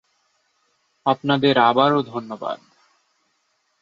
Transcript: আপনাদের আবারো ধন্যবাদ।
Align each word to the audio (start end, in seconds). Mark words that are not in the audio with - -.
আপনাদের 1.05 1.55
আবারো 1.61 1.99
ধন্যবাদ। 2.03 2.59